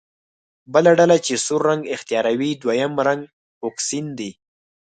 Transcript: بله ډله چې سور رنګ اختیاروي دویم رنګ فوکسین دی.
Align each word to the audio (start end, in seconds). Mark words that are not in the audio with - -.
بله 0.73 0.91
ډله 0.99 1.17
چې 1.25 1.33
سور 1.45 1.61
رنګ 1.69 1.81
اختیاروي 1.95 2.51
دویم 2.61 2.93
رنګ 3.07 3.21
فوکسین 3.59 4.05
دی. 4.17 4.31